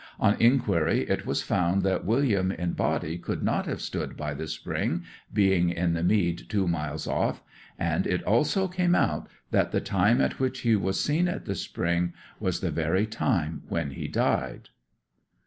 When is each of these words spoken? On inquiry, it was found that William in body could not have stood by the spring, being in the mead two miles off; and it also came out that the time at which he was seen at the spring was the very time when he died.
On 0.19 0.35
inquiry, 0.41 1.07
it 1.07 1.27
was 1.27 1.43
found 1.43 1.83
that 1.83 2.03
William 2.03 2.51
in 2.51 2.73
body 2.73 3.19
could 3.19 3.43
not 3.43 3.67
have 3.67 3.81
stood 3.83 4.17
by 4.17 4.33
the 4.33 4.47
spring, 4.47 5.03
being 5.31 5.69
in 5.69 5.93
the 5.93 6.01
mead 6.01 6.45
two 6.49 6.67
miles 6.67 7.05
off; 7.05 7.43
and 7.77 8.07
it 8.07 8.23
also 8.23 8.67
came 8.67 8.95
out 8.95 9.29
that 9.51 9.71
the 9.71 9.79
time 9.79 10.19
at 10.19 10.39
which 10.39 10.61
he 10.61 10.75
was 10.75 10.99
seen 10.99 11.27
at 11.27 11.45
the 11.45 11.53
spring 11.53 12.13
was 12.39 12.61
the 12.61 12.71
very 12.71 13.05
time 13.05 13.61
when 13.69 13.91
he 13.91 14.07
died. 14.07 14.69